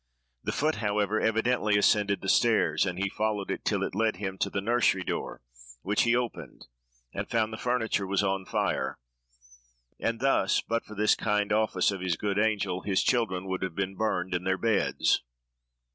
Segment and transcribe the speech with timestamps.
[0.43, 4.39] The foot, however, evidently ascended the stairs, and he followed it, till it led him
[4.39, 5.43] to the nursery door,
[5.83, 6.65] which he opened,
[7.13, 8.97] and found the furniture was on fire;
[9.99, 13.75] and thus, but for this kind office of his good angel, his children would have
[13.75, 15.21] been burned in their beds.